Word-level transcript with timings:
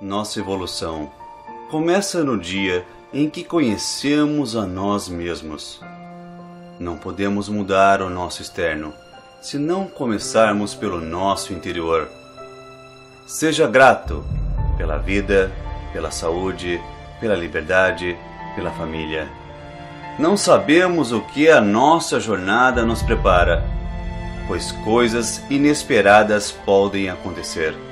Nossa 0.00 0.40
evolução 0.40 1.10
começa 1.70 2.24
no 2.24 2.38
dia 2.38 2.86
em 3.12 3.28
que 3.28 3.44
conhecemos 3.44 4.56
a 4.56 4.64
nós 4.64 5.10
mesmos. 5.10 5.78
Não 6.78 6.96
podemos 6.96 7.50
mudar 7.50 8.00
o 8.00 8.08
nosso 8.08 8.40
externo 8.40 8.94
se 9.42 9.58
não 9.58 9.86
começarmos 9.86 10.74
pelo 10.74 11.02
nosso 11.02 11.52
interior. 11.52 12.08
Seja 13.26 13.66
grato 13.66 14.24
pela 14.78 14.96
vida, 14.96 15.52
pela 15.92 16.10
saúde, 16.10 16.80
pela 17.20 17.34
liberdade, 17.34 18.16
pela 18.54 18.70
família. 18.70 19.28
Não 20.18 20.34
sabemos 20.34 21.12
o 21.12 21.20
que 21.20 21.50
a 21.50 21.60
nossa 21.60 22.18
jornada 22.18 22.86
nos 22.86 23.02
prepara, 23.02 23.62
pois 24.48 24.72
coisas 24.72 25.42
inesperadas 25.50 26.50
podem 26.50 27.10
acontecer. 27.10 27.89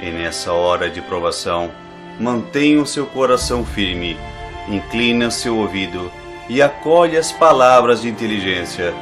E 0.00 0.10
nessa 0.10 0.52
hora 0.52 0.88
de 0.88 1.00
provação, 1.00 1.70
mantenha 2.18 2.80
o 2.80 2.86
seu 2.86 3.06
coração 3.06 3.64
firme, 3.64 4.16
inclina 4.68 5.30
seu 5.30 5.56
ouvido 5.56 6.10
e 6.48 6.62
acolhe 6.62 7.16
as 7.16 7.32
palavras 7.32 8.02
de 8.02 8.08
inteligência. 8.08 8.94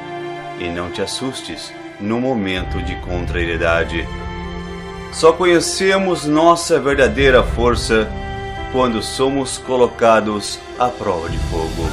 E 0.58 0.68
não 0.68 0.90
te 0.90 1.02
assustes 1.02 1.72
no 2.00 2.20
momento 2.20 2.82
de 2.82 2.94
contrariedade. 2.96 4.06
Só 5.12 5.32
conhecemos 5.32 6.24
nossa 6.24 6.80
verdadeira 6.80 7.42
força 7.42 8.10
quando 8.72 9.02
somos 9.02 9.58
colocados 9.58 10.58
à 10.78 10.88
prova 10.88 11.28
de 11.28 11.38
fogo. 11.38 11.88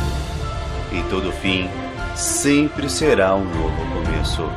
E 0.91 1.01
todo 1.09 1.31
fim 1.31 1.69
sempre 2.15 2.89
será 2.89 3.35
um 3.35 3.43
novo 3.43 3.85
começo. 3.93 4.49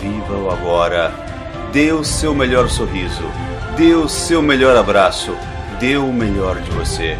Viva 0.00 0.34
o 0.34 0.50
agora. 0.50 1.31
Dê 1.72 1.90
o 1.90 2.04
seu 2.04 2.34
melhor 2.34 2.68
sorriso. 2.68 3.24
Dê 3.78 3.94
o 3.94 4.06
seu 4.06 4.42
melhor 4.42 4.76
abraço. 4.76 5.34
Dê 5.80 5.96
o 5.96 6.12
melhor 6.12 6.60
de 6.60 6.70
você. 6.72 7.16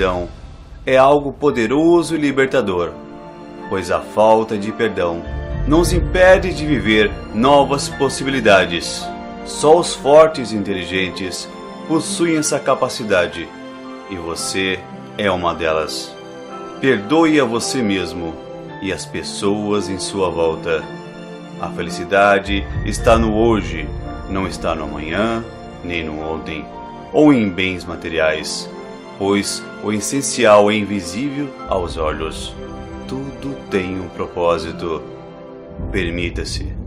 Perdão 0.00 0.30
é 0.86 0.96
algo 0.96 1.30
poderoso 1.30 2.14
e 2.14 2.18
libertador, 2.18 2.92
pois 3.68 3.90
a 3.90 4.00
falta 4.00 4.56
de 4.56 4.72
perdão 4.72 5.22
nos 5.68 5.92
impede 5.92 6.54
de 6.54 6.64
viver 6.64 7.10
novas 7.34 7.90
possibilidades. 7.90 9.06
Só 9.44 9.78
os 9.78 9.94
fortes 9.94 10.52
e 10.52 10.56
inteligentes 10.56 11.46
possuem 11.86 12.38
essa 12.38 12.58
capacidade, 12.58 13.46
e 14.08 14.16
você 14.16 14.80
é 15.18 15.30
uma 15.30 15.54
delas. 15.54 16.16
Perdoe 16.80 17.38
a 17.38 17.44
você 17.44 17.82
mesmo 17.82 18.34
e 18.80 18.90
as 18.94 19.04
pessoas 19.04 19.90
em 19.90 19.98
sua 19.98 20.30
volta. 20.30 20.82
A 21.60 21.68
felicidade 21.68 22.66
está 22.86 23.18
no 23.18 23.36
hoje, 23.36 23.86
não 24.30 24.46
está 24.46 24.74
no 24.74 24.84
amanhã, 24.84 25.44
nem 25.84 26.02
no 26.02 26.18
ontem, 26.22 26.64
ou 27.12 27.34
em 27.34 27.50
bens 27.50 27.84
materiais 27.84 28.66
pois 29.20 29.62
o 29.84 29.92
essencial 29.92 30.70
é 30.70 30.76
invisível 30.76 31.46
aos 31.68 31.98
olhos. 31.98 32.54
Tudo 33.06 33.54
tem 33.70 34.00
um 34.00 34.08
propósito. 34.08 35.02
Permita-se 35.92 36.79